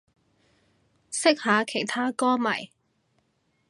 [1.11, 2.71] 識下其他歌迷